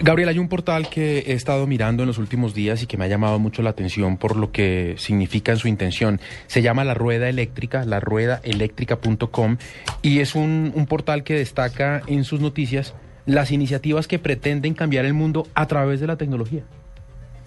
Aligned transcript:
Gabriel, 0.00 0.28
hay 0.28 0.38
un 0.38 0.48
portal 0.48 0.88
que 0.88 1.18
he 1.26 1.32
estado 1.32 1.66
mirando 1.66 2.04
en 2.04 2.06
los 2.06 2.18
últimos 2.18 2.54
días 2.54 2.82
y 2.82 2.86
que 2.86 2.96
me 2.96 3.04
ha 3.04 3.08
llamado 3.08 3.40
mucho 3.40 3.62
la 3.62 3.70
atención 3.70 4.16
por 4.16 4.36
lo 4.36 4.52
que 4.52 4.94
significa 4.96 5.50
en 5.50 5.58
su 5.58 5.66
intención. 5.66 6.20
Se 6.46 6.62
llama 6.62 6.84
La 6.84 6.94
Rueda 6.94 7.28
Eléctrica, 7.28 7.84
laruedaeléctrica.com, 7.84 9.56
y 10.02 10.20
es 10.20 10.36
un, 10.36 10.72
un 10.74 10.86
portal 10.86 11.24
que 11.24 11.34
destaca 11.34 12.02
en 12.06 12.22
sus 12.22 12.40
noticias 12.40 12.94
las 13.26 13.50
iniciativas 13.50 14.06
que 14.06 14.20
pretenden 14.20 14.74
cambiar 14.74 15.04
el 15.04 15.14
mundo 15.14 15.48
a 15.54 15.66
través 15.66 15.98
de 15.98 16.06
la 16.06 16.16
tecnología. 16.16 16.62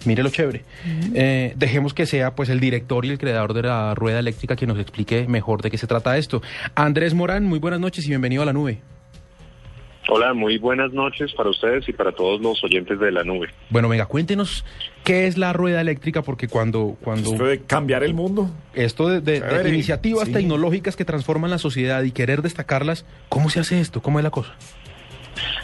Mire 0.04 0.22
lo 0.22 0.30
chévere. 0.30 0.64
Eh, 1.14 1.54
dejemos 1.56 1.94
que 1.94 2.06
sea 2.06 2.34
pues 2.34 2.48
el 2.48 2.60
director 2.60 3.04
y 3.04 3.10
el 3.10 3.18
creador 3.18 3.54
de 3.54 3.62
la 3.62 3.94
rueda 3.94 4.18
eléctrica 4.18 4.56
que 4.56 4.66
nos 4.66 4.78
explique 4.78 5.26
mejor 5.28 5.62
de 5.62 5.70
qué 5.70 5.78
se 5.78 5.86
trata 5.86 6.18
esto. 6.18 6.42
Andrés 6.74 7.14
Morán, 7.14 7.44
muy 7.44 7.58
buenas 7.58 7.80
noches 7.80 8.04
y 8.04 8.08
bienvenido 8.08 8.42
a 8.42 8.46
la 8.46 8.52
nube. 8.52 8.80
Hola, 10.08 10.34
muy 10.34 10.58
buenas 10.58 10.92
noches 10.92 11.32
para 11.32 11.50
ustedes 11.50 11.88
y 11.88 11.92
para 11.92 12.10
todos 12.12 12.40
los 12.40 12.62
oyentes 12.64 12.98
de 12.98 13.12
la 13.12 13.22
nube. 13.22 13.50
Bueno, 13.70 13.88
venga, 13.88 14.06
cuéntenos 14.06 14.64
qué 15.04 15.26
es 15.26 15.38
la 15.38 15.52
rueda 15.52 15.80
eléctrica, 15.80 16.22
porque 16.22 16.48
cuando... 16.48 16.96
cuando 17.00 17.32
esto 17.32 17.44
de 17.44 17.62
cambiar 17.62 18.02
el 18.02 18.12
mundo. 18.12 18.50
Esto 18.74 19.08
de, 19.08 19.20
de, 19.20 19.40
de 19.40 19.68
iniciativas 19.68 20.26
sí. 20.26 20.32
tecnológicas 20.32 20.96
que 20.96 21.04
transforman 21.04 21.50
la 21.50 21.58
sociedad 21.58 22.02
y 22.02 22.10
querer 22.10 22.42
destacarlas, 22.42 23.06
¿cómo 23.28 23.48
se 23.48 23.60
hace 23.60 23.80
esto? 23.80 24.02
¿Cómo 24.02 24.18
es 24.18 24.24
la 24.24 24.30
cosa? 24.30 24.54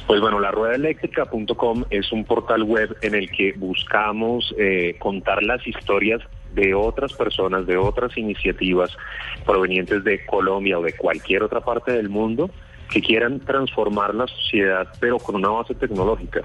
Pues 0.06 0.20
bueno, 0.20 0.38
la 0.40 0.52
ruedaeléctrica.com 0.52 1.84
es 1.90 2.12
un 2.12 2.24
portal 2.24 2.62
web 2.62 2.96
en 3.02 3.14
el 3.14 3.30
que 3.30 3.52
buscamos 3.52 4.54
eh, 4.56 4.96
contar 4.98 5.42
las 5.42 5.66
historias 5.66 6.22
de 6.54 6.74
otras 6.74 7.12
personas, 7.12 7.66
de 7.66 7.76
otras 7.76 8.16
iniciativas 8.16 8.96
provenientes 9.44 10.04
de 10.04 10.24
Colombia 10.24 10.78
o 10.78 10.82
de 10.82 10.94
cualquier 10.94 11.42
otra 11.42 11.60
parte 11.60 11.92
del 11.92 12.08
mundo 12.08 12.50
que 12.90 13.00
quieran 13.00 13.40
transformar 13.40 14.14
la 14.14 14.26
sociedad, 14.26 14.88
pero 15.00 15.18
con 15.18 15.36
una 15.36 15.48
base 15.48 15.74
tecnológica. 15.74 16.42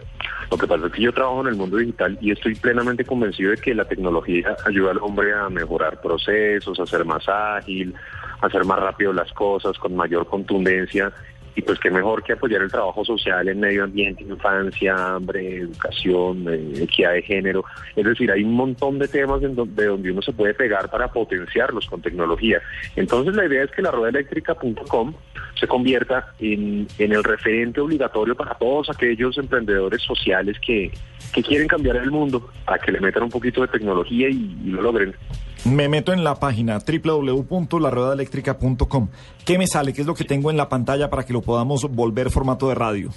Lo 0.51 0.57
que 0.57 0.67
pasa 0.67 0.85
es 0.88 0.91
que 0.91 1.01
yo 1.01 1.13
trabajo 1.13 1.41
en 1.41 1.47
el 1.47 1.55
mundo 1.55 1.77
digital 1.77 2.17
y 2.21 2.31
estoy 2.31 2.55
plenamente 2.55 3.05
convencido 3.05 3.51
de 3.51 3.57
que 3.57 3.73
la 3.73 3.85
tecnología 3.85 4.55
ayuda 4.65 4.91
al 4.91 4.99
hombre 4.99 5.34
a 5.34 5.49
mejorar 5.49 6.01
procesos, 6.01 6.79
a 6.79 6.85
ser 6.85 7.05
más 7.05 7.27
ágil, 7.27 7.93
a 8.41 8.48
hacer 8.48 8.65
más 8.65 8.79
rápido 8.79 9.13
las 9.13 9.31
cosas, 9.34 9.77
con 9.77 9.95
mayor 9.95 10.27
contundencia 10.27 11.12
y 11.55 11.62
pues 11.62 11.79
qué 11.79 11.91
mejor 11.91 12.23
que 12.23 12.34
apoyar 12.34 12.62
el 12.62 12.71
trabajo 12.71 13.05
social 13.05 13.48
en 13.48 13.59
medio 13.59 13.84
ambiente, 13.84 14.23
infancia, 14.23 14.96
hambre, 14.96 15.57
educación, 15.57 16.46
eh, 16.49 16.84
equidad 16.84 17.13
de 17.13 17.21
género. 17.21 17.63
Es 17.96 18.05
decir, 18.05 18.31
hay 18.31 18.43
un 18.43 18.53
montón 18.53 18.98
de 18.99 19.07
temas 19.07 19.43
en 19.43 19.55
donde, 19.55 19.84
de 19.84 19.87
donde 19.87 20.12
uno 20.12 20.21
se 20.21 20.34
puede 20.34 20.53
pegar 20.53 20.90
para 20.90 21.12
potenciarlos 21.12 21.87
con 21.87 22.01
tecnología. 22.01 22.62
Entonces 22.96 23.35
la 23.35 23.46
idea 23.46 23.63
es 23.63 23.71
que 23.71 23.81
la 23.81 23.91
ruedaeléctrica.com 23.91 25.13
se 25.55 25.68
convierta 25.68 26.34
en, 26.40 26.87
en, 26.98 27.12
el 27.12 27.23
referente 27.23 27.82
obligatorio 27.82 28.35
para 28.35 28.55
todos 28.55 28.90
aquellos 28.90 29.37
emprendedores 29.37 30.01
sociales 30.01 30.57
que, 30.65 30.91
que 31.34 31.43
quieren 31.43 31.68
cambiar 31.68 31.98
el 31.98 32.12
mundo, 32.12 32.49
a 32.65 32.77
que 32.77 32.91
le 32.91 32.99
metan 32.99 33.23
un 33.23 33.29
poquito 33.29 33.62
de 33.62 33.68
tecnología 33.68 34.29
y, 34.29 34.57
y 34.63 34.70
lo 34.70 34.81
logren. 34.81 35.15
Me 35.65 35.87
meto 35.87 36.12
en 36.12 36.24
la 36.24 36.35
página 36.35 36.79
www.laruedaeléctrica.com. 36.79 39.09
¿Qué 39.46 39.57
me 39.57 39.68
sale? 39.68 39.93
¿Qué 39.93 40.01
es 40.01 40.07
lo 40.07 40.15
que 40.15 40.26
tengo 40.26 40.51
en 40.51 40.57
la 40.57 40.68
pantalla 40.68 41.09
para 41.09 41.24
que 41.24 41.31
lo 41.31 41.41
podamos 41.41 41.90
volver 41.90 42.29
formato 42.29 42.68
de 42.68 42.76
radio? 42.76 43.12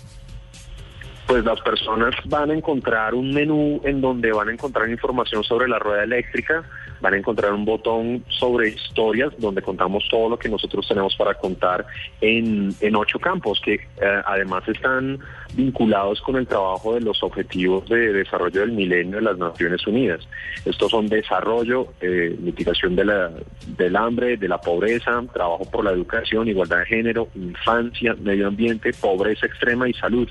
Pues 1.26 1.44
las 1.44 1.60
personas 1.60 2.14
van 2.26 2.50
a 2.50 2.54
encontrar 2.54 3.14
un 3.14 3.32
menú 3.32 3.80
en 3.84 4.00
donde 4.00 4.32
van 4.32 4.48
a 4.48 4.52
encontrar 4.52 4.88
información 4.88 5.42
sobre 5.42 5.66
la 5.66 5.78
rueda 5.78 6.04
eléctrica, 6.04 6.62
van 7.00 7.14
a 7.14 7.16
encontrar 7.16 7.52
un 7.52 7.64
botón 7.64 8.24
sobre 8.28 8.68
historias 8.68 9.32
donde 9.38 9.60
contamos 9.60 10.06
todo 10.08 10.28
lo 10.30 10.38
que 10.38 10.48
nosotros 10.48 10.86
tenemos 10.86 11.16
para 11.16 11.34
contar 11.34 11.84
en, 12.20 12.72
en 12.80 12.96
ocho 12.96 13.18
campos 13.18 13.60
que 13.64 13.74
eh, 13.74 14.22
además 14.24 14.66
están 14.68 15.18
vinculados 15.54 16.20
con 16.20 16.36
el 16.36 16.46
trabajo 16.46 16.94
de 16.94 17.00
los 17.00 17.22
objetivos 17.22 17.88
de 17.88 18.12
desarrollo 18.12 18.60
del 18.60 18.72
milenio 18.72 19.16
de 19.16 19.22
las 19.22 19.38
Naciones 19.38 19.86
Unidas. 19.86 20.20
Estos 20.64 20.90
son 20.90 21.08
desarrollo, 21.08 21.88
eh, 22.00 22.36
mitigación 22.40 22.94
de 22.94 23.04
la, 23.04 23.30
del 23.66 23.96
hambre, 23.96 24.36
de 24.36 24.48
la 24.48 24.58
pobreza, 24.58 25.22
trabajo 25.32 25.68
por 25.70 25.84
la 25.84 25.90
educación, 25.90 26.48
igualdad 26.48 26.78
de 26.78 26.86
género, 26.86 27.28
infancia, 27.34 28.14
medio 28.20 28.48
ambiente, 28.48 28.92
pobreza 28.92 29.46
extrema 29.46 29.88
y 29.88 29.94
salud. 29.94 30.28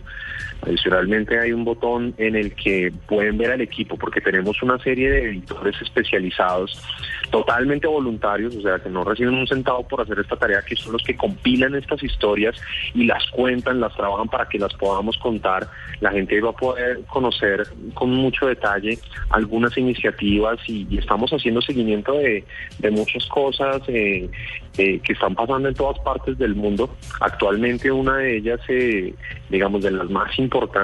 Adicionalmente 0.85 1.40
hay 1.40 1.51
un 1.51 1.66
botón 1.66 2.13
en 2.19 2.35
el 2.35 2.53
que 2.53 2.94
pueden 3.07 3.40
ver 3.40 3.51
al 3.51 3.62
equipo 3.62 3.97
porque 3.97 4.22
tenemos 4.22 4.62
una 4.62 4.78
serie 4.78 5.09
de 5.09 5.29
editores 5.29 5.75
especializados 5.81 6.79
totalmente 7.31 7.88
voluntarios, 7.88 8.56
o 8.56 8.62
sea, 8.62 8.78
que 8.78 8.90
no 8.90 9.03
reciben 9.03 9.34
un 9.34 9.47
centavo 9.47 9.88
por 9.88 10.01
hacer 10.01 10.19
esta 10.19 10.35
tarea, 10.35 10.62
que 10.62 10.75
son 10.75 10.94
los 10.94 11.01
que 11.01 11.18
compilan 11.18 11.73
estas 11.73 12.03
historias 12.03 12.56
y 12.94 13.06
las 13.06 13.25
cuentan, 13.31 13.79
las 13.79 13.96
trabajan 13.96 14.28
para 14.28 14.47
que 14.47 14.59
las 14.59 14.75
podamos 14.75 15.18
contar. 15.18 15.68
La 16.01 16.12
gente 16.12 16.40
va 16.40 16.51
a 16.51 16.56
poder 16.56 17.00
conocer 17.07 17.63
con 17.96 18.12
mucho 18.12 18.46
detalle 18.46 19.00
algunas 19.31 19.75
iniciativas 19.79 20.59
y, 20.67 20.85
estamos 20.96 21.31
haciendo 21.31 21.62
seguimiento 21.62 22.13
de, 22.13 22.44
de 22.79 22.91
muchas 22.91 23.25
cosas 23.25 23.81
eh, 23.88 24.29
eh, 24.78 25.00
que 25.03 25.13
están 25.13 25.34
pasando 25.35 25.67
en 25.67 25.73
todas 25.73 25.97
partes 26.00 26.38
del 26.38 26.56
mundo. 26.56 26.96
Actualmente 27.19 27.91
una 27.91 28.17
de 28.17 28.38
ellas, 28.38 28.59
eh, 28.69 29.13
digamos, 29.50 29.81
de 29.84 29.91
las 29.91 30.09
más 30.09 30.38
importantes 30.38 30.74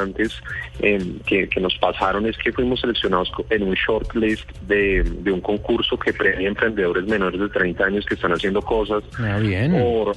que, 1.26 1.48
que, 1.50 1.60
nos 1.60 1.78
pasaron 1.78 2.26
es 2.26 2.38
que 2.38 2.52
fuimos 2.52 2.80
seleccionados 2.82 3.32
en 3.50 3.64
un 3.64 3.74
shortlist 3.74 4.50
de, 4.68 5.04
de 5.04 5.32
un 5.32 5.42
concurso 5.42 5.98
que 5.98 6.14
premia 6.14 6.48
emprendedores 6.48 7.06
menores 7.06 7.40
de 7.40 7.50
30 7.50 7.84
años 7.84 8.06
que 8.06 8.16
están 8.16 8.32
haciendo 8.32 8.62
cosas 8.62 9.04
ah, 9.20 9.38
bien. 9.40 9.72
por 9.72 10.16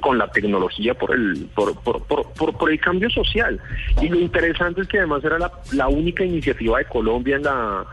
con 0.00 0.18
la 0.18 0.30
tecnología 0.30 0.92
por 0.94 1.14
el 1.14 1.48
por, 1.54 1.74
por, 1.82 2.04
por, 2.04 2.52
por, 2.52 2.70
el 2.70 2.78
cambio 2.78 3.08
social 3.08 3.58
y 4.00 4.08
lo 4.08 4.20
interesante 4.20 4.82
es 4.82 4.88
que 4.88 4.98
además 4.98 5.24
era 5.24 5.38
la, 5.38 5.50
la 5.72 5.88
única 5.88 6.22
iniciativa 6.22 6.78
de 6.78 6.84
Colombia 6.84 7.36
en 7.36 7.44
la 7.44 7.86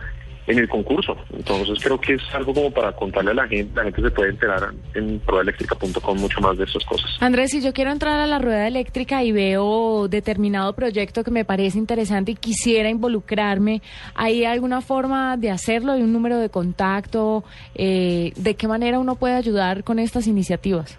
en 0.47 0.59
el 0.59 0.67
concurso. 0.67 1.15
Entonces 1.33 1.77
creo 1.83 1.99
que 1.99 2.15
es 2.15 2.21
algo 2.33 2.53
como 2.53 2.71
para 2.71 2.93
contarle 2.93 3.31
a 3.31 3.33
la 3.33 3.47
gente, 3.47 3.75
la 3.75 3.83
gente 3.83 4.01
se 4.01 4.11
puede 4.11 4.29
enterar 4.31 4.71
en 4.93 5.21
ruedaeléctrica.com 5.25 6.17
mucho 6.17 6.41
más 6.41 6.57
de 6.57 6.63
estas 6.63 6.83
cosas. 6.85 7.09
Andrés, 7.19 7.51
si 7.51 7.61
yo 7.61 7.73
quiero 7.73 7.91
entrar 7.91 8.19
a 8.19 8.27
la 8.27 8.39
rueda 8.39 8.67
eléctrica 8.67 9.23
y 9.23 9.31
veo 9.31 10.07
determinado 10.07 10.73
proyecto 10.73 11.23
que 11.23 11.31
me 11.31 11.45
parece 11.45 11.77
interesante 11.77 12.31
y 12.31 12.35
quisiera 12.35 12.89
involucrarme, 12.89 13.81
¿hay 14.15 14.45
alguna 14.45 14.81
forma 14.81 15.37
de 15.37 15.51
hacerlo? 15.51 15.91
¿Hay 15.91 16.01
un 16.01 16.13
número 16.13 16.39
de 16.39 16.49
contacto? 16.49 17.43
Eh, 17.75 18.31
¿De 18.35 18.55
qué 18.55 18.67
manera 18.67 18.99
uno 18.99 19.15
puede 19.15 19.35
ayudar 19.35 19.83
con 19.83 19.99
estas 19.99 20.27
iniciativas? 20.27 20.97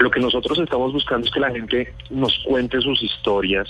Lo 0.00 0.10
que 0.10 0.20
nosotros 0.20 0.58
estamos 0.58 0.92
buscando 0.92 1.26
es 1.26 1.32
que 1.32 1.40
la 1.40 1.50
gente 1.50 1.94
nos 2.10 2.36
cuente 2.44 2.80
sus 2.80 3.02
historias, 3.02 3.68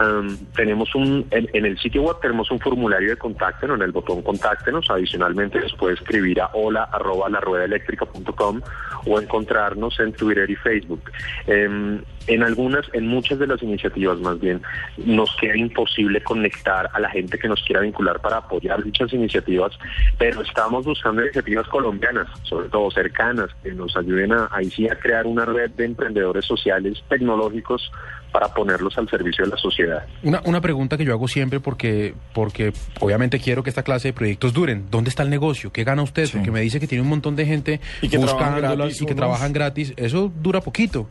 Um, 0.00 0.36
tenemos 0.56 0.94
un, 0.94 1.26
en, 1.30 1.66
el 1.66 1.78
sitio 1.78 2.02
web 2.02 2.16
tenemos 2.22 2.50
un 2.50 2.58
formulario 2.58 3.10
de 3.10 3.16
contacto 3.16 3.66
en 3.66 3.82
el 3.82 3.92
botón 3.92 4.22
contáctenos. 4.22 4.88
Adicionalmente 4.88 5.60
les 5.60 5.72
puede 5.74 5.94
escribir 5.94 6.40
a 6.40 6.50
hola 6.54 6.84
arroba 6.84 7.28
la 7.28 7.40
rueda 7.40 7.64
eléctrica.com 7.64 8.60
o 9.06 9.20
encontrarnos 9.20 9.98
en 10.00 10.12
Twitter 10.12 10.48
y 10.48 10.56
Facebook. 10.56 11.10
Um, 11.46 12.00
en 12.26 12.42
algunas, 12.42 12.86
en 12.92 13.08
muchas 13.08 13.38
de 13.38 13.46
las 13.46 13.62
iniciativas 13.62 14.18
más 14.20 14.38
bien, 14.38 14.62
nos 14.98 15.34
queda 15.36 15.56
imposible 15.56 16.22
conectar 16.22 16.88
a 16.92 17.00
la 17.00 17.10
gente 17.10 17.38
que 17.38 17.48
nos 17.48 17.62
quiera 17.62 17.80
vincular 17.80 18.20
para 18.20 18.36
apoyar 18.36 18.82
dichas 18.84 19.12
iniciativas, 19.12 19.76
pero 20.18 20.42
estamos 20.42 20.84
buscando 20.84 21.22
iniciativas 21.22 21.66
colombianas, 21.68 22.28
sobre 22.44 22.68
todo 22.68 22.90
cercanas, 22.90 23.50
que 23.62 23.72
nos 23.72 23.96
ayuden 23.96 24.32
a, 24.32 24.48
ahí 24.52 24.70
sí 24.70 24.88
a 24.88 24.96
crear 24.96 25.26
una 25.26 25.44
red 25.44 25.70
de 25.70 25.86
emprendedores 25.86 26.44
sociales 26.44 27.02
tecnológicos 27.08 27.90
para 28.32 28.48
ponerlos 28.48 28.96
al 28.98 29.08
servicio 29.08 29.44
de 29.44 29.50
la 29.50 29.56
sociedad. 29.56 30.04
Una, 30.22 30.40
una 30.44 30.60
pregunta 30.60 30.96
que 30.96 31.04
yo 31.04 31.12
hago 31.12 31.28
siempre 31.28 31.60
porque, 31.60 32.14
porque 32.32 32.72
obviamente 33.00 33.38
quiero 33.40 33.62
que 33.62 33.70
esta 33.70 33.82
clase 33.82 34.08
de 34.08 34.12
proyectos 34.12 34.52
duren. 34.52 34.86
¿Dónde 34.90 35.10
está 35.10 35.22
el 35.22 35.30
negocio? 35.30 35.72
¿Qué 35.72 35.84
gana 35.84 36.02
usted? 36.02 36.26
Sí. 36.26 36.32
Porque 36.34 36.50
me 36.50 36.60
dice 36.60 36.80
que 36.80 36.86
tiene 36.86 37.02
un 37.02 37.08
montón 37.08 37.36
de 37.36 37.46
gente 37.46 37.80
y 38.02 38.08
que 38.08 38.18
buscándolas 38.18 39.00
y 39.00 39.06
que 39.06 39.14
trabajan 39.14 39.52
gratis. 39.52 39.92
Eso 39.96 40.32
dura 40.40 40.60
poquito. 40.60 41.08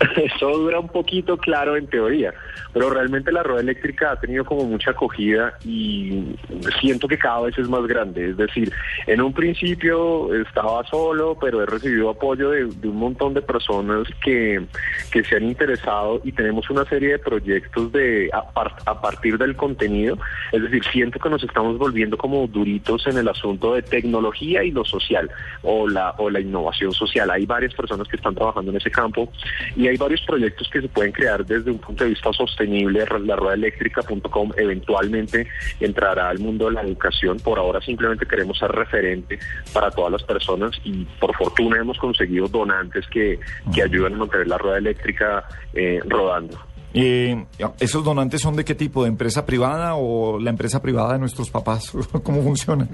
Eso 0.16 0.48
dura 0.48 0.80
un 0.80 0.88
poquito, 0.88 1.36
claro, 1.36 1.76
en 1.76 1.86
teoría, 1.86 2.32
pero 2.72 2.88
realmente 2.88 3.30
la 3.30 3.42
rueda 3.42 3.60
eléctrica 3.60 4.12
ha 4.12 4.20
tenido 4.20 4.44
como 4.44 4.64
mucha 4.64 4.92
acogida 4.92 5.54
y 5.64 6.36
siento 6.80 7.06
que 7.06 7.18
cada 7.18 7.42
vez 7.42 7.58
es 7.58 7.68
más 7.68 7.86
grande. 7.86 8.30
Es 8.30 8.36
decir, 8.36 8.72
en 9.06 9.20
un 9.20 9.32
principio 9.34 10.34
estaba 10.34 10.84
solo, 10.86 11.36
pero 11.38 11.62
he 11.62 11.66
recibido 11.66 12.08
apoyo 12.08 12.50
de, 12.50 12.64
un 12.64 12.96
montón 12.96 13.34
de 13.34 13.42
personas 13.42 14.08
que, 14.24 14.64
que, 15.12 15.22
se 15.24 15.36
han 15.36 15.44
interesado 15.44 16.20
y 16.24 16.32
tenemos 16.32 16.68
una 16.70 16.84
serie 16.86 17.12
de 17.12 17.18
proyectos 17.18 17.92
de 17.92 18.30
a, 18.32 18.44
a, 18.86 19.00
partir 19.02 19.36
del 19.36 19.54
contenido. 19.54 20.16
Es 20.52 20.62
decir, 20.62 20.82
siento 20.92 21.18
que 21.18 21.28
nos 21.28 21.44
estamos 21.44 21.76
volviendo 21.76 22.16
como 22.16 22.46
duritos 22.46 23.06
en 23.06 23.18
el 23.18 23.28
asunto 23.28 23.74
de 23.74 23.82
tecnología 23.82 24.64
y 24.64 24.70
lo 24.70 24.84
social 24.84 25.30
o 25.62 25.86
la, 25.86 26.14
o 26.16 26.30
la 26.30 26.40
innovación 26.40 26.92
social. 26.92 27.30
Hay 27.30 27.44
varias 27.44 27.74
personas 27.74 28.08
que 28.08 28.16
están 28.16 28.34
trabajando 28.34 28.70
en 28.70 28.78
ese 28.78 28.90
campo 28.90 29.30
y 29.76 29.89
hay 29.90 29.96
varios 29.96 30.20
proyectos 30.22 30.68
que 30.70 30.80
se 30.80 30.88
pueden 30.88 31.12
crear 31.12 31.44
desde 31.44 31.70
un 31.70 31.78
punto 31.78 32.04
de 32.04 32.10
vista 32.10 32.32
sostenible. 32.32 33.04
La 33.24 33.36
ruedaeléctrica.com 33.36 34.52
eventualmente 34.56 35.46
entrará 35.80 36.28
al 36.28 36.38
mundo 36.38 36.66
de 36.66 36.72
la 36.72 36.82
educación. 36.82 37.38
Por 37.38 37.58
ahora 37.58 37.80
simplemente 37.80 38.26
queremos 38.26 38.58
ser 38.58 38.70
referente 38.70 39.38
para 39.72 39.90
todas 39.90 40.12
las 40.12 40.22
personas 40.22 40.72
y 40.84 41.04
por 41.18 41.34
fortuna 41.36 41.80
hemos 41.80 41.98
conseguido 41.98 42.46
donantes 42.48 43.06
que, 43.08 43.38
que 43.74 43.82
ayudan 43.82 44.14
a 44.14 44.18
mantener 44.18 44.46
la 44.46 44.58
rueda 44.58 44.78
eléctrica 44.78 45.44
eh, 45.74 46.00
rodando. 46.06 46.69
Eh, 46.92 47.44
¿Esos 47.78 48.04
donantes 48.04 48.40
son 48.40 48.56
de 48.56 48.64
qué 48.64 48.74
tipo? 48.74 49.04
¿De 49.04 49.08
empresa 49.08 49.46
privada 49.46 49.94
o 49.94 50.40
la 50.40 50.50
empresa 50.50 50.82
privada 50.82 51.12
de 51.12 51.20
nuestros 51.20 51.50
papás? 51.50 51.92
¿Cómo 52.22 52.42
funciona? 52.42 52.88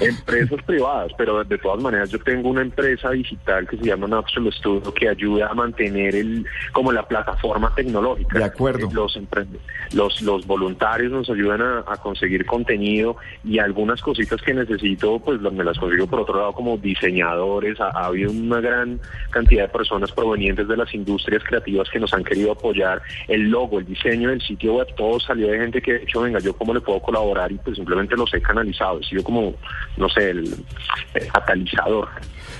Empresas 0.00 0.62
privadas, 0.64 1.12
pero 1.16 1.44
de 1.44 1.58
todas 1.58 1.82
maneras 1.82 2.10
yo 2.10 2.18
tengo 2.18 2.50
una 2.50 2.62
empresa 2.62 3.10
digital 3.10 3.68
que 3.68 3.76
se 3.76 3.84
llama 3.84 4.08
Natural 4.08 4.52
Studio 4.52 4.92
que 4.92 5.08
ayuda 5.08 5.48
a 5.48 5.54
mantener 5.54 6.16
el 6.16 6.44
como 6.72 6.92
la 6.92 7.06
plataforma 7.06 7.72
tecnológica. 7.74 8.38
De 8.38 8.44
acuerdo. 8.44 8.88
Los, 8.92 9.18
los, 9.92 10.22
los 10.22 10.46
voluntarios 10.46 11.12
nos 11.12 11.30
ayudan 11.30 11.62
a, 11.62 11.84
a 11.86 11.96
conseguir 11.98 12.44
contenido 12.46 13.16
y 13.44 13.58
algunas 13.58 14.00
cositas 14.00 14.40
que 14.42 14.52
necesito, 14.52 15.18
pues 15.20 15.40
me 15.40 15.64
las 15.64 15.78
consigo 15.78 16.06
por 16.06 16.20
otro 16.20 16.38
lado 16.38 16.52
como 16.52 16.76
diseñadores. 16.76 17.80
Ha, 17.80 17.88
ha 17.90 18.06
habido 18.06 18.30
una 18.30 18.60
gran 18.60 19.00
cantidad 19.30 19.64
de 19.64 19.68
personas 19.68 20.10
provenientes 20.12 20.66
de 20.66 20.76
las 20.76 20.92
industrias 20.94 21.42
creativas 21.44 21.88
que 21.90 22.00
nos 22.00 22.12
han 22.12 22.24
querido 22.24 22.52
apoyar. 22.52 22.95
El 23.28 23.50
logo, 23.50 23.78
el 23.78 23.86
diseño 23.86 24.30
del 24.30 24.40
sitio 24.42 24.74
web, 24.74 24.86
todo 24.96 25.18
salió 25.20 25.48
de 25.48 25.58
gente 25.58 25.80
que 25.82 25.92
de 25.94 26.02
hecho, 26.04 26.20
venga, 26.22 26.38
yo 26.40 26.54
cómo 26.56 26.72
le 26.74 26.80
puedo 26.80 27.00
colaborar 27.00 27.50
y 27.52 27.56
pues 27.56 27.76
simplemente 27.76 28.16
los 28.16 28.32
he 28.34 28.40
canalizado. 28.40 29.00
He 29.00 29.04
sido 29.04 29.22
como, 29.24 29.54
no 29.96 30.08
sé, 30.08 30.30
el, 30.30 30.54
el 31.14 31.26
catalizador. 31.32 32.08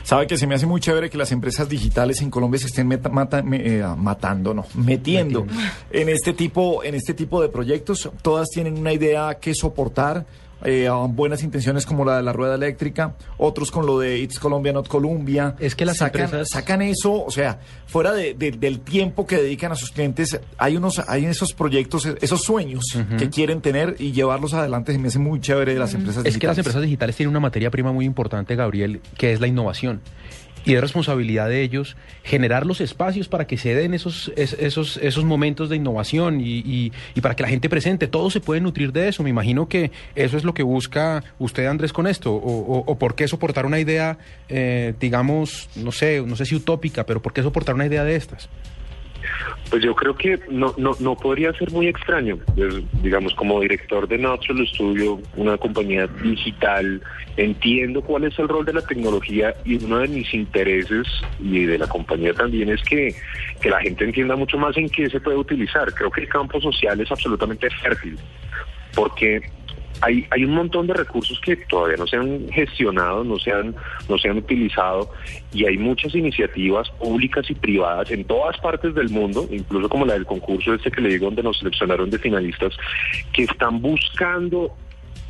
Sabe 0.02 0.26
que 0.26 0.36
se 0.36 0.46
me 0.46 0.54
hace 0.54 0.66
muy 0.66 0.80
chévere 0.80 1.10
que 1.10 1.18
las 1.18 1.32
empresas 1.32 1.68
digitales 1.68 2.20
en 2.22 2.30
Colombia 2.30 2.58
se 2.60 2.66
estén 2.66 2.86
meta- 2.86 3.08
mata- 3.08 3.42
me- 3.42 3.56
eh, 3.78 3.84
matando, 3.96 4.54
no, 4.54 4.64
metiendo 4.74 5.46
en 5.90 6.08
este 6.08 6.32
tipo, 6.32 6.84
en 6.84 6.94
este 6.94 7.14
tipo 7.14 7.42
de 7.42 7.48
proyectos. 7.48 8.10
Todas 8.22 8.48
tienen 8.48 8.78
una 8.78 8.92
idea 8.92 9.38
que 9.40 9.52
soportar. 9.54 10.26
Eh, 10.64 10.88
buenas 11.10 11.42
intenciones 11.42 11.84
como 11.86 12.04
la 12.04 12.16
de 12.16 12.22
la 12.22 12.32
rueda 12.32 12.54
eléctrica, 12.54 13.14
otros 13.38 13.70
con 13.70 13.86
lo 13.86 13.98
de 13.98 14.18
It's 14.18 14.38
Colombia, 14.38 14.72
Not 14.72 14.88
Colombia. 14.88 15.54
Es 15.58 15.74
que 15.74 15.84
las 15.84 15.98
sacan, 15.98 16.22
empresas- 16.22 16.48
sacan 16.50 16.82
eso, 16.82 17.24
o 17.24 17.30
sea, 17.30 17.60
fuera 17.86 18.12
de- 18.12 18.34
de- 18.34 18.52
del 18.52 18.80
tiempo 18.80 19.26
que 19.26 19.36
dedican 19.36 19.72
a 19.72 19.74
sus 19.76 19.90
clientes, 19.90 20.40
hay 20.58 20.76
unos, 20.76 21.00
hay 21.08 21.26
esos 21.26 21.52
proyectos, 21.52 22.06
esos 22.20 22.42
sueños 22.42 22.84
que 23.18 23.28
quieren 23.30 23.60
tener 23.60 23.96
y 23.98 24.12
llevarlos 24.12 24.54
adelante. 24.54 24.92
Se 24.92 24.98
me 24.98 25.08
hace 25.08 25.18
muy 25.18 25.40
chévere 25.40 25.74
de 25.74 25.78
las 25.78 25.94
empresas 25.94 26.24
Es 26.24 26.38
que 26.38 26.46
las 26.46 26.56
digitales. 26.56 26.58
empresas 26.58 26.82
digitales 26.82 27.16
tienen 27.16 27.30
una 27.30 27.40
materia 27.40 27.70
prima 27.70 27.92
muy 27.92 28.04
importante, 28.04 28.56
Gabriel, 28.56 29.00
que 29.16 29.32
es 29.32 29.40
la 29.40 29.46
innovación. 29.46 30.00
Y 30.66 30.74
es 30.74 30.80
responsabilidad 30.80 31.48
de 31.48 31.62
ellos 31.62 31.96
generar 32.24 32.66
los 32.66 32.80
espacios 32.80 33.28
para 33.28 33.46
que 33.46 33.56
se 33.56 33.74
den 33.74 33.94
esos, 33.94 34.32
es- 34.36 34.52
esos, 34.54 34.96
esos 34.98 35.24
momentos 35.24 35.68
de 35.70 35.76
innovación 35.76 36.40
y, 36.40 36.58
y- 37.14 37.20
para 37.22 37.36
que 37.36 37.44
la 37.44 37.48
gente 37.48 37.68
presente. 37.70 38.08
Todos 38.08 38.32
se 38.32 38.40
pueden 38.40 38.64
nutrir 38.64 38.92
de 38.92 39.06
eso. 39.08 39.22
Me 39.22 39.30
imagino 39.30 39.68
que 39.68 39.92
eso 40.16 40.36
es 40.36 40.42
lo 40.44 40.52
que 40.54 40.64
busca 40.64 41.22
usted, 41.38 41.66
Andrés, 41.66 41.92
con 41.92 42.06
esto. 42.08 42.34
O, 42.34 42.38
o- 42.38 42.84
o 42.84 42.98
por 42.98 43.14
qué 43.14 43.28
soportar 43.28 43.64
una 43.64 43.78
idea, 43.78 44.18
eh, 44.48 44.92
digamos, 45.00 45.68
no 45.76 45.92
sé, 45.92 46.20
no 46.26 46.34
sé 46.34 46.44
si 46.44 46.56
utópica, 46.56 47.06
pero 47.06 47.22
por 47.22 47.32
qué 47.32 47.42
soportar 47.42 47.76
una 47.76 47.86
idea 47.86 48.02
de 48.02 48.16
estas. 48.16 48.48
Pues 49.70 49.82
yo 49.82 49.94
creo 49.94 50.14
que 50.14 50.38
no, 50.48 50.74
no, 50.76 50.92
no 51.00 51.16
podría 51.16 51.52
ser 51.54 51.70
muy 51.72 51.88
extraño. 51.88 52.38
Pues, 52.54 52.76
digamos, 53.02 53.34
como 53.34 53.60
director 53.60 54.06
de 54.06 54.18
Natural 54.18 54.66
Studio, 54.68 55.20
una 55.36 55.56
compañía 55.58 56.06
digital, 56.22 57.02
entiendo 57.36 58.02
cuál 58.02 58.24
es 58.24 58.38
el 58.38 58.48
rol 58.48 58.64
de 58.64 58.74
la 58.74 58.82
tecnología 58.82 59.54
y 59.64 59.82
uno 59.84 59.98
de 59.98 60.08
mis 60.08 60.32
intereses 60.32 61.06
y 61.40 61.64
de 61.64 61.78
la 61.78 61.86
compañía 61.86 62.32
también 62.32 62.68
es 62.68 62.82
que, 62.82 63.14
que 63.60 63.70
la 63.70 63.80
gente 63.80 64.04
entienda 64.04 64.36
mucho 64.36 64.58
más 64.58 64.76
en 64.76 64.88
qué 64.88 65.08
se 65.10 65.20
puede 65.20 65.36
utilizar. 65.36 65.92
Creo 65.94 66.10
que 66.10 66.22
el 66.22 66.28
campo 66.28 66.60
social 66.60 67.00
es 67.00 67.10
absolutamente 67.10 67.68
fértil 67.70 68.18
porque 68.96 69.42
hay, 70.00 70.26
hay 70.30 70.44
un 70.44 70.54
montón 70.54 70.86
de 70.86 70.94
recursos 70.94 71.40
que 71.40 71.56
todavía 71.56 71.96
no 71.96 72.06
se 72.06 72.16
han 72.16 72.48
gestionado, 72.48 73.24
no 73.24 73.38
se 73.38 73.52
han, 73.52 73.74
no 74.08 74.18
se 74.18 74.28
han 74.28 74.38
utilizado 74.38 75.10
y 75.52 75.66
hay 75.66 75.78
muchas 75.78 76.14
iniciativas 76.14 76.88
públicas 76.90 77.48
y 77.50 77.54
privadas 77.54 78.10
en 78.10 78.24
todas 78.24 78.58
partes 78.58 78.94
del 78.94 79.10
mundo, 79.10 79.46
incluso 79.50 79.88
como 79.88 80.06
la 80.06 80.14
del 80.14 80.26
concurso 80.26 80.74
este 80.74 80.90
que 80.90 81.00
le 81.00 81.10
digo 81.10 81.26
donde 81.26 81.42
nos 81.42 81.58
seleccionaron 81.58 82.10
de 82.10 82.18
finalistas, 82.18 82.76
que 83.32 83.44
están 83.44 83.80
buscando 83.80 84.74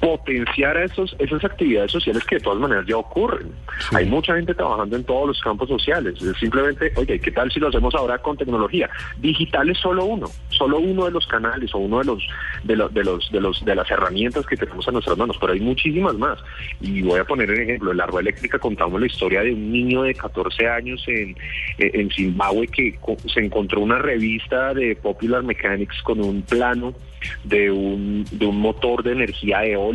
potenciar 0.00 0.76
a 0.76 0.84
esos, 0.84 1.16
esas 1.18 1.44
actividades 1.44 1.90
sociales 1.90 2.22
que 2.24 2.36
de 2.36 2.42
todas 2.42 2.58
maneras 2.58 2.84
ya 2.86 2.96
ocurren. 2.96 3.52
Hay 3.92 4.06
mucha 4.06 4.34
gente 4.36 4.54
trabajando 4.54 4.96
en 4.96 5.04
todos 5.04 5.28
los 5.28 5.40
campos 5.40 5.68
sociales. 5.68 6.20
Es 6.22 6.36
simplemente, 6.38 6.92
oye, 6.96 7.18
¿qué 7.18 7.30
tal 7.30 7.50
si 7.50 7.60
lo 7.60 7.68
hacemos 7.68 7.94
ahora 7.94 8.18
con 8.18 8.36
tecnología? 8.36 8.90
Digital 9.18 9.70
es 9.70 9.78
solo 9.78 10.04
uno, 10.04 10.26
solo 10.50 10.78
uno 10.78 11.06
de 11.06 11.10
los 11.10 11.26
canales 11.26 11.74
o 11.74 11.78
uno 11.78 11.98
de 12.00 12.04
los 12.04 12.22
de 12.64 12.76
los 12.76 12.92
de 12.92 13.04
los 13.04 13.30
de 13.32 13.40
los 13.40 13.64
de 13.64 13.74
las 13.74 13.90
herramientas 13.90 14.46
que 14.46 14.56
tenemos 14.56 14.86
a 14.86 14.92
nuestras 14.92 15.16
manos, 15.16 15.36
pero 15.40 15.52
hay 15.52 15.60
muchísimas 15.60 16.14
más. 16.14 16.38
Y 16.80 17.02
voy 17.02 17.20
a 17.20 17.24
poner 17.24 17.50
un 17.50 17.60
ejemplo, 17.60 17.90
en 17.90 17.96
la 17.96 18.06
rueda 18.06 18.20
eléctrica 18.20 18.58
contamos 18.58 19.00
la 19.00 19.06
historia 19.06 19.42
de 19.42 19.52
un 19.52 19.72
niño 19.72 20.02
de 20.02 20.14
14 20.14 20.68
años 20.68 21.02
en 21.06 21.36
en 21.78 22.10
Zimbabue 22.10 22.68
que 22.68 22.98
se 23.32 23.40
encontró 23.40 23.80
una 23.80 23.98
revista 23.98 24.74
de 24.74 24.96
Popular 24.96 25.42
Mechanics 25.42 26.02
con 26.02 26.20
un 26.20 26.42
plano 26.42 26.94
de 27.44 27.70
un, 27.70 28.24
de 28.30 28.46
un 28.46 28.60
motor 28.60 29.02
de 29.02 29.12
energía 29.12 29.64
eólica 29.64 29.85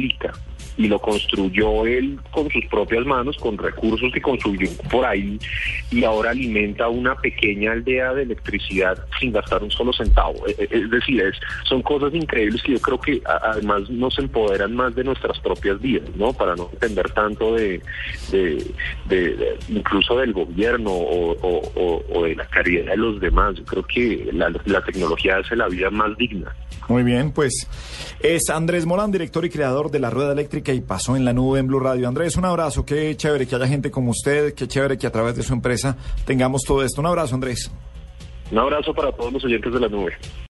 y 0.77 0.87
lo 0.87 0.99
construyó 0.99 1.85
él 1.85 2.17
con 2.31 2.49
sus 2.49 2.65
propias 2.67 3.05
manos, 3.05 3.35
con 3.37 3.57
recursos 3.57 4.11
que 4.13 4.21
construyó 4.21 4.69
por 4.89 5.05
ahí 5.05 5.37
y 5.91 6.03
ahora 6.05 6.31
alimenta 6.31 6.87
una 6.87 7.13
pequeña 7.15 7.73
aldea 7.73 8.13
de 8.13 8.23
electricidad 8.23 8.97
sin 9.19 9.33
gastar 9.33 9.61
un 9.63 9.69
solo 9.69 9.91
centavo. 9.91 10.35
E- 10.47 10.55
e- 10.57 10.67
Es 10.83 10.89
decir, 10.89 11.21
es, 11.21 11.35
son 11.65 11.81
cosas 11.81 12.13
increíbles 12.15 12.63
que 12.63 12.71
yo 12.71 12.79
creo 12.79 12.99
que 12.99 13.21
además 13.25 13.89
nos 13.89 14.17
empoderan 14.17 14.73
más 14.73 14.95
de 14.95 15.03
nuestras 15.03 15.37
propias 15.39 15.79
vidas, 15.81 16.09
¿no? 16.15 16.31
Para 16.31 16.55
no 16.55 16.69
depender 16.71 17.09
tanto 17.11 17.53
de, 17.55 17.81
de- 18.31 18.65
de- 19.09 19.57
incluso 19.69 20.17
del 20.19 20.31
gobierno 20.31 20.89
o, 20.91 21.31
o- 21.33 21.71
o- 21.75 22.03
o 22.13 22.23
de 22.23 22.35
la 22.35 22.45
caridad 22.47 22.85
de 22.85 22.97
los 22.97 23.19
demás. 23.19 23.55
Yo 23.55 23.65
creo 23.65 23.83
que 23.83 24.29
la, 24.33 24.49
la 24.65 24.81
tecnología 24.83 25.37
hace 25.37 25.55
la 25.57 25.67
vida 25.67 25.89
más 25.89 26.15
digna. 26.17 26.55
Muy 26.91 27.03
bien, 27.03 27.31
pues 27.31 27.69
es 28.19 28.49
Andrés 28.49 28.85
Morán, 28.85 29.13
director 29.13 29.45
y 29.45 29.49
creador 29.49 29.91
de 29.91 29.99
La 29.99 30.09
Rueda 30.09 30.33
Eléctrica 30.33 30.73
y 30.73 30.81
pasó 30.81 31.15
en 31.15 31.23
la 31.23 31.31
nube 31.31 31.57
en 31.57 31.67
Blue 31.67 31.79
Radio. 31.79 32.05
Andrés, 32.05 32.35
un 32.35 32.43
abrazo, 32.43 32.85
qué 32.85 33.15
chévere 33.15 33.47
que 33.47 33.55
haya 33.55 33.65
gente 33.65 33.89
como 33.89 34.11
usted, 34.11 34.53
qué 34.53 34.67
chévere 34.67 34.97
que 34.97 35.07
a 35.07 35.11
través 35.11 35.37
de 35.37 35.41
su 35.41 35.53
empresa 35.53 35.95
tengamos 36.25 36.63
todo 36.67 36.83
esto. 36.83 36.99
Un 36.99 37.07
abrazo, 37.07 37.33
Andrés. 37.33 37.71
Un 38.51 38.57
abrazo 38.57 38.93
para 38.93 39.09
todos 39.13 39.31
los 39.31 39.45
oyentes 39.45 39.71
de 39.71 39.79
la 39.79 39.87
nube. 39.87 40.11